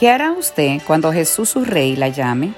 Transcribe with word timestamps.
¿Qué 0.00 0.08
hará 0.08 0.32
usted 0.32 0.80
cuando 0.86 1.12
Jesús 1.12 1.50
su 1.50 1.62
rey 1.62 1.94
la 1.94 2.08
llame? 2.08 2.54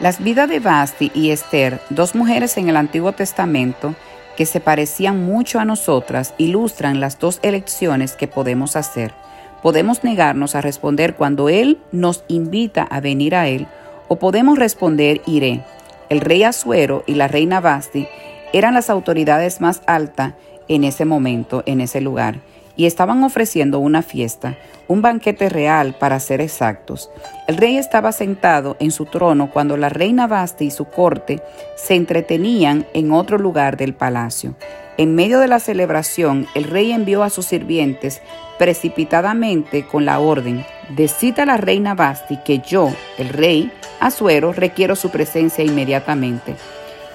Las 0.00 0.20
vidas 0.20 0.48
de 0.48 0.58
Basti 0.58 1.12
y 1.14 1.30
Esther, 1.30 1.80
dos 1.88 2.16
mujeres 2.16 2.56
en 2.56 2.68
el 2.68 2.76
Antiguo 2.76 3.12
Testamento 3.12 3.94
que 4.36 4.44
se 4.44 4.58
parecían 4.58 5.24
mucho 5.24 5.60
a 5.60 5.64
nosotras, 5.64 6.34
ilustran 6.36 6.98
las 6.98 7.20
dos 7.20 7.38
elecciones 7.42 8.14
que 8.14 8.26
podemos 8.26 8.74
hacer. 8.74 9.14
Podemos 9.62 10.02
negarnos 10.02 10.56
a 10.56 10.62
responder 10.62 11.14
cuando 11.14 11.48
Él 11.48 11.78
nos 11.92 12.24
invita 12.26 12.82
a 12.82 12.98
venir 12.98 13.36
a 13.36 13.46
Él, 13.46 13.68
o 14.08 14.16
podemos 14.16 14.58
responder 14.58 15.20
iré. 15.26 15.62
El 16.08 16.20
rey 16.20 16.42
Asuero 16.42 17.04
y 17.06 17.14
la 17.14 17.28
reina 17.28 17.60
Basti 17.60 18.08
eran 18.52 18.74
las 18.74 18.90
autoridades 18.90 19.60
más 19.60 19.80
altas 19.86 20.34
en 20.66 20.82
ese 20.82 21.04
momento, 21.04 21.62
en 21.66 21.82
ese 21.82 22.00
lugar, 22.00 22.40
y 22.80 22.86
estaban 22.86 23.22
ofreciendo 23.24 23.78
una 23.78 24.00
fiesta, 24.00 24.56
un 24.88 25.02
banquete 25.02 25.50
real 25.50 25.94
para 26.00 26.18
ser 26.18 26.40
exactos. 26.40 27.10
El 27.46 27.58
rey 27.58 27.76
estaba 27.76 28.10
sentado 28.10 28.78
en 28.80 28.90
su 28.90 29.04
trono 29.04 29.50
cuando 29.50 29.76
la 29.76 29.90
reina 29.90 30.26
Basti 30.26 30.64
y 30.64 30.70
su 30.70 30.86
corte 30.86 31.42
se 31.76 31.94
entretenían 31.94 32.86
en 32.94 33.12
otro 33.12 33.36
lugar 33.36 33.76
del 33.76 33.92
palacio. 33.92 34.54
En 34.96 35.14
medio 35.14 35.40
de 35.40 35.48
la 35.48 35.60
celebración, 35.60 36.46
el 36.54 36.64
rey 36.64 36.92
envió 36.92 37.22
a 37.22 37.28
sus 37.28 37.44
sirvientes 37.44 38.22
precipitadamente 38.58 39.86
con 39.86 40.06
la 40.06 40.18
orden, 40.18 40.64
decita 40.88 41.42
a 41.42 41.46
la 41.46 41.58
reina 41.58 41.94
Basti 41.94 42.38
que 42.46 42.60
yo, 42.60 42.90
el 43.18 43.28
rey, 43.28 43.70
Asuero, 44.00 44.54
requiero 44.54 44.96
su 44.96 45.10
presencia 45.10 45.62
inmediatamente. 45.62 46.56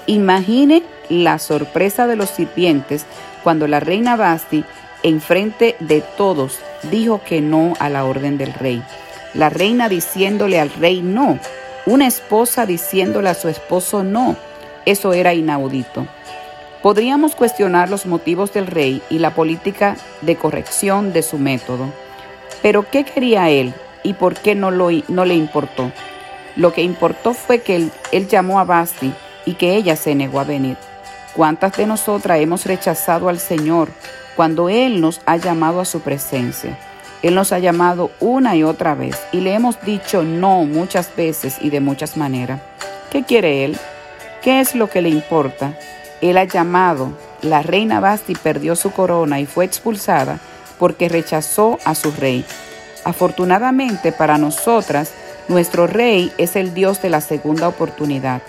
Imagine 0.06 0.84
la 1.10 1.40
sorpresa 1.40 2.06
de 2.06 2.18
los 2.18 2.30
sirvientes 2.30 3.08
cuando 3.44 3.68
la 3.68 3.80
reina 3.80 4.16
Basti, 4.16 4.64
en 5.06 5.22
frente 5.22 5.76
de 5.80 6.02
todos, 6.02 6.58
dijo 6.90 7.22
que 7.24 7.40
no 7.40 7.76
a 7.78 7.90
la 7.90 8.06
orden 8.06 8.40
del 8.40 8.56
rey. 8.56 8.82
La 9.36 9.52
reina 9.52 9.88
diciéndole 9.88 10.60
al 10.60 10.72
rey 10.72 11.04
no, 11.04 11.38
una 11.86 12.08
esposa 12.08 12.66
diciéndole 12.66 13.30
a 13.30 13.36
su 13.36 13.48
esposo 13.48 14.04
no. 14.04 14.36
Eso 14.84 15.14
era 15.14 15.36
inaudito. 15.36 16.08
Podríamos 16.82 17.36
cuestionar 17.36 17.88
los 17.88 18.08
motivos 18.08 18.52
del 18.52 18.66
rey 18.66 19.00
y 19.12 19.20
la 19.20 19.36
política 19.36 19.96
de 20.22 20.38
corrección 20.38 21.14
de 21.14 21.22
su 21.22 21.38
método. 21.38 21.86
Pero 22.64 22.90
¿qué 22.90 23.04
quería 23.04 23.52
él 23.52 23.76
y 24.02 24.14
por 24.14 24.34
qué 24.34 24.56
no, 24.56 24.72
lo, 24.72 24.90
no 25.08 25.24
le 25.24 25.36
importó? 25.36 25.92
Lo 26.56 26.74
que 26.74 26.82
importó 26.82 27.36
fue 27.36 27.62
que 27.62 27.90
él 28.12 28.28
llamó 28.28 28.60
a 28.60 28.64
Basti 28.64 29.14
y 29.46 29.54
que 29.54 29.76
ella 29.76 29.96
se 29.98 30.16
negó 30.16 30.40
a 30.40 30.46
venir. 30.46 30.78
¿Cuántas 31.36 31.76
de 31.76 31.86
nosotras 31.86 32.40
hemos 32.40 32.66
rechazado 32.66 33.28
al 33.28 33.40
Señor 33.40 33.90
cuando 34.38 34.70
Él 34.70 35.02
nos 35.02 35.20
ha 35.26 35.36
llamado 35.36 35.82
a 35.82 35.86
su 35.86 36.00
presencia? 36.00 36.80
Él 37.24 37.36
nos 37.36 37.52
ha 37.52 37.60
llamado 37.60 38.10
una 38.22 38.56
y 38.56 38.64
otra 38.64 38.96
vez 38.96 39.20
y 39.34 39.42
le 39.42 39.54
hemos 39.54 39.82
dicho 39.82 40.24
no 40.24 40.64
muchas 40.64 41.14
veces 41.14 41.58
y 41.60 41.72
de 41.72 41.82
muchas 41.82 42.16
maneras. 42.16 42.62
¿Qué 43.12 43.24
quiere 43.24 43.66
Él? 43.66 43.78
¿Qué 44.42 44.62
es 44.62 44.76
lo 44.76 44.90
que 44.90 45.02
le 45.02 45.10
importa? 45.10 45.78
Él 46.22 46.38
ha 46.38 46.46
llamado. 46.46 47.12
La 47.42 47.62
reina 47.62 48.00
Basti 48.00 48.34
perdió 48.36 48.78
su 48.78 48.92
corona 48.92 49.42
y 49.42 49.46
fue 49.46 49.66
expulsada 49.66 50.40
porque 50.80 51.10
rechazó 51.10 51.80
a 51.84 51.96
su 51.96 52.12
rey. 52.12 52.46
Afortunadamente 53.04 54.14
para 54.14 54.38
nosotras, 54.38 55.12
nuestro 55.50 55.86
rey 55.86 56.32
es 56.38 56.56
el 56.56 56.74
Dios 56.74 57.02
de 57.02 57.10
la 57.10 57.20
segunda 57.20 57.68
oportunidad. 57.68 58.42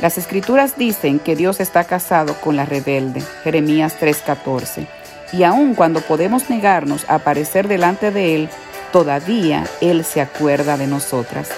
Las 0.00 0.18
escrituras 0.18 0.76
dicen 0.76 1.18
que 1.18 1.36
Dios 1.36 1.58
está 1.58 1.84
casado 1.84 2.34
con 2.40 2.54
la 2.54 2.66
rebelde, 2.66 3.22
Jeremías 3.42 3.96
3:14. 3.98 4.86
Y 5.32 5.42
aun 5.42 5.74
cuando 5.74 6.00
podemos 6.02 6.50
negarnos 6.50 7.04
a 7.08 7.16
aparecer 7.16 7.66
delante 7.66 8.10
de 8.10 8.34
Él, 8.34 8.48
todavía 8.92 9.64
Él 9.80 10.04
se 10.04 10.20
acuerda 10.20 10.76
de 10.76 10.86
nosotras. 10.86 11.48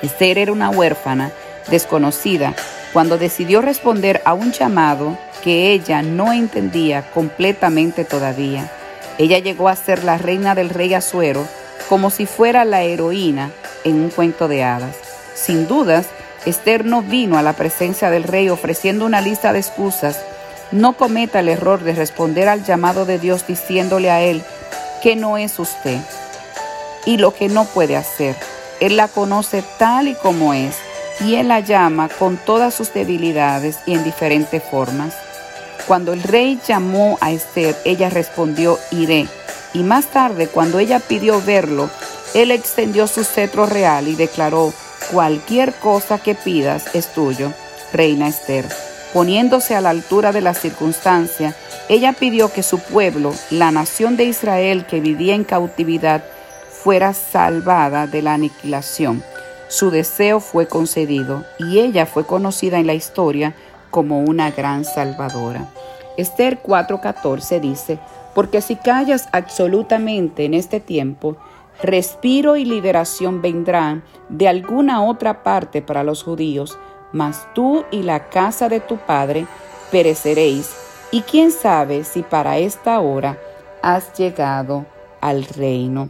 Esther 0.00 0.38
era 0.38 0.52
una 0.52 0.70
huérfana, 0.70 1.32
desconocida, 1.68 2.54
cuando 2.92 3.18
decidió 3.18 3.60
responder 3.60 4.22
a 4.24 4.34
un 4.34 4.52
llamado 4.52 5.18
que 5.42 5.72
ella 5.72 6.02
no 6.02 6.32
entendía 6.32 7.02
completamente 7.10 8.04
todavía. 8.04 8.70
Ella 9.18 9.40
llegó 9.40 9.68
a 9.68 9.76
ser 9.76 10.04
la 10.04 10.18
reina 10.18 10.54
del 10.54 10.70
rey 10.70 10.94
Azuero 10.94 11.46
como 11.88 12.10
si 12.10 12.26
fuera 12.26 12.64
la 12.64 12.82
heroína 12.82 13.50
en 13.82 13.96
un 14.00 14.10
cuento 14.10 14.48
de 14.48 14.62
hadas. 14.62 14.96
Sin 15.34 15.66
dudas, 15.66 16.06
Esther 16.46 16.84
no 16.84 17.02
vino 17.02 17.38
a 17.38 17.42
la 17.42 17.54
presencia 17.54 18.10
del 18.10 18.24
rey 18.24 18.48
ofreciendo 18.50 19.06
una 19.06 19.20
lista 19.20 19.52
de 19.52 19.60
excusas. 19.60 20.20
No 20.72 20.94
cometa 20.94 21.40
el 21.40 21.48
error 21.48 21.82
de 21.82 21.94
responder 21.94 22.48
al 22.48 22.64
llamado 22.64 23.06
de 23.06 23.18
Dios 23.18 23.46
diciéndole 23.46 24.10
a 24.10 24.22
él 24.22 24.42
que 25.02 25.16
no 25.16 25.38
es 25.38 25.58
usted 25.58 25.98
y 27.06 27.16
lo 27.16 27.34
que 27.34 27.48
no 27.48 27.64
puede 27.64 27.96
hacer. 27.96 28.36
Él 28.80 28.96
la 28.96 29.08
conoce 29.08 29.62
tal 29.78 30.08
y 30.08 30.14
como 30.14 30.52
es 30.52 30.76
y 31.20 31.36
él 31.36 31.48
la 31.48 31.60
llama 31.60 32.08
con 32.08 32.36
todas 32.36 32.74
sus 32.74 32.92
debilidades 32.92 33.78
y 33.86 33.94
en 33.94 34.04
diferentes 34.04 34.62
formas. 34.62 35.14
Cuando 35.86 36.12
el 36.12 36.22
rey 36.22 36.58
llamó 36.66 37.18
a 37.20 37.30
Esther, 37.30 37.76
ella 37.84 38.10
respondió, 38.10 38.78
iré. 38.90 39.28
Y 39.74 39.82
más 39.82 40.06
tarde, 40.06 40.48
cuando 40.48 40.78
ella 40.78 41.00
pidió 41.00 41.42
verlo, 41.42 41.90
él 42.32 42.50
extendió 42.50 43.06
su 43.06 43.22
cetro 43.24 43.66
real 43.66 44.08
y 44.08 44.14
declaró, 44.14 44.72
cualquier 45.14 45.72
cosa 45.74 46.18
que 46.18 46.34
pidas 46.34 46.92
es 46.92 47.06
tuyo, 47.14 47.52
reina 47.92 48.26
Esther. 48.26 48.66
Poniéndose 49.12 49.76
a 49.76 49.80
la 49.80 49.90
altura 49.90 50.32
de 50.32 50.40
la 50.40 50.54
circunstancia, 50.54 51.54
ella 51.88 52.14
pidió 52.14 52.52
que 52.52 52.64
su 52.64 52.80
pueblo, 52.80 53.32
la 53.52 53.70
nación 53.70 54.16
de 54.16 54.24
Israel 54.24 54.86
que 54.86 54.98
vivía 54.98 55.36
en 55.36 55.44
cautividad, 55.44 56.24
fuera 56.68 57.14
salvada 57.14 58.08
de 58.08 58.22
la 58.22 58.34
aniquilación. 58.34 59.22
Su 59.68 59.92
deseo 59.92 60.40
fue 60.40 60.66
concedido 60.66 61.44
y 61.60 61.78
ella 61.78 62.06
fue 62.06 62.26
conocida 62.26 62.80
en 62.80 62.88
la 62.88 62.94
historia 62.94 63.54
como 63.92 64.18
una 64.18 64.50
gran 64.50 64.84
salvadora. 64.84 65.68
Esther 66.16 66.60
4:14 66.60 67.60
dice, 67.60 68.00
porque 68.34 68.60
si 68.60 68.74
callas 68.74 69.28
absolutamente 69.30 70.44
en 70.44 70.54
este 70.54 70.80
tiempo, 70.80 71.36
respiro 71.82 72.56
y 72.56 72.64
liberación 72.64 73.42
vendrán 73.42 74.04
de 74.28 74.48
alguna 74.48 75.02
otra 75.04 75.42
parte 75.42 75.82
para 75.82 76.04
los 76.04 76.22
judíos, 76.22 76.78
mas 77.12 77.48
tú 77.54 77.84
y 77.90 78.02
la 78.02 78.28
casa 78.28 78.68
de 78.68 78.80
tu 78.80 78.96
padre 78.96 79.46
pereceréis. 79.90 80.76
Y 81.10 81.22
quién 81.22 81.52
sabe 81.52 82.04
si 82.04 82.22
para 82.22 82.58
esta 82.58 82.98
hora 83.00 83.38
has 83.82 84.12
llegado 84.18 84.86
al 85.20 85.44
reino. 85.44 86.08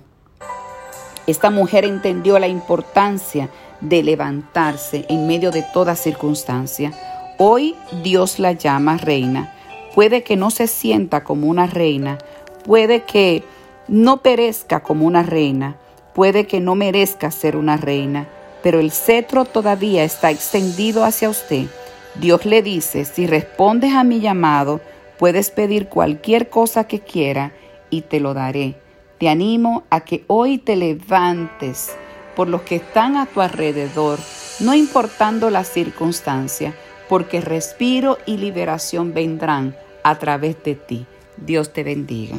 Esta 1.26 1.50
mujer 1.50 1.84
entendió 1.84 2.38
la 2.38 2.48
importancia 2.48 3.50
de 3.80 4.02
levantarse 4.02 5.04
en 5.08 5.26
medio 5.26 5.50
de 5.50 5.64
toda 5.72 5.96
circunstancia. 5.96 6.92
Hoy 7.38 7.74
Dios 8.02 8.38
la 8.38 8.52
llama 8.52 8.96
reina. 8.96 9.54
Puede 9.94 10.22
que 10.22 10.36
no 10.36 10.50
se 10.50 10.66
sienta 10.66 11.24
como 11.24 11.46
una 11.46 11.66
reina, 11.66 12.18
puede 12.64 13.04
que 13.04 13.44
no 13.88 14.22
perezca 14.22 14.80
como 14.82 15.06
una 15.06 15.22
reina, 15.22 15.76
puede 16.14 16.46
que 16.46 16.60
no 16.60 16.74
merezca 16.74 17.30
ser 17.30 17.56
una 17.56 17.76
reina, 17.76 18.28
pero 18.62 18.80
el 18.80 18.92
cetro 18.92 19.44
todavía 19.44 20.04
está 20.04 20.30
extendido 20.30 21.04
hacia 21.04 21.28
usted. 21.28 21.66
Dios 22.14 22.46
le 22.46 22.62
dice, 22.62 23.04
si 23.04 23.26
respondes 23.26 23.92
a 23.92 24.04
mi 24.04 24.20
llamado, 24.20 24.80
puedes 25.18 25.50
pedir 25.50 25.88
cualquier 25.88 26.48
cosa 26.48 26.84
que 26.84 27.00
quiera 27.00 27.52
y 27.90 28.02
te 28.02 28.20
lo 28.20 28.34
daré. 28.34 28.76
Te 29.18 29.28
animo 29.28 29.84
a 29.90 30.00
que 30.00 30.24
hoy 30.26 30.58
te 30.58 30.76
levantes 30.76 31.94
por 32.34 32.48
los 32.48 32.62
que 32.62 32.76
están 32.76 33.16
a 33.16 33.26
tu 33.26 33.40
alrededor, 33.40 34.18
no 34.60 34.74
importando 34.74 35.50
la 35.50 35.64
circunstancia, 35.64 36.74
porque 37.08 37.40
respiro 37.40 38.18
y 38.26 38.38
liberación 38.38 39.14
vendrán 39.14 39.76
a 40.02 40.18
través 40.18 40.62
de 40.64 40.74
ti. 40.74 41.06
Dios 41.36 41.72
te 41.72 41.84
bendiga. 41.84 42.36